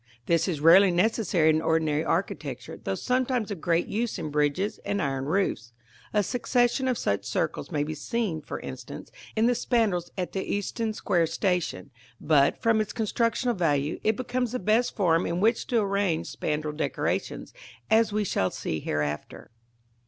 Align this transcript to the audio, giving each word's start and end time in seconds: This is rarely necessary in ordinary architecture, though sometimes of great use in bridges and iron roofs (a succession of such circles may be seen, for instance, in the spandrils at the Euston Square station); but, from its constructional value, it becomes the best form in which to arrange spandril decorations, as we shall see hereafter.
This 0.25 0.47
is 0.47 0.61
rarely 0.61 0.89
necessary 0.89 1.51
in 1.51 1.61
ordinary 1.61 2.03
architecture, 2.03 2.75
though 2.75 2.95
sometimes 2.95 3.51
of 3.51 3.61
great 3.61 3.85
use 3.85 4.17
in 4.17 4.31
bridges 4.31 4.79
and 4.79 4.99
iron 4.99 5.25
roofs 5.25 5.73
(a 6.11 6.23
succession 6.23 6.87
of 6.87 6.97
such 6.97 7.23
circles 7.23 7.69
may 7.69 7.83
be 7.83 7.93
seen, 7.93 8.41
for 8.41 8.59
instance, 8.61 9.11
in 9.35 9.45
the 9.45 9.53
spandrils 9.53 10.09
at 10.17 10.31
the 10.31 10.43
Euston 10.43 10.93
Square 10.93 11.27
station); 11.27 11.91
but, 12.19 12.59
from 12.63 12.81
its 12.81 12.93
constructional 12.93 13.53
value, 13.53 13.99
it 14.03 14.17
becomes 14.17 14.53
the 14.53 14.57
best 14.57 14.95
form 14.95 15.27
in 15.27 15.39
which 15.39 15.67
to 15.67 15.81
arrange 15.81 16.25
spandril 16.35 16.75
decorations, 16.75 17.53
as 17.91 18.11
we 18.11 18.23
shall 18.23 18.49
see 18.49 18.79
hereafter. 18.79 19.51